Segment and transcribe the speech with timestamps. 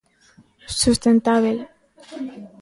[0.83, 1.57] Sustentábel.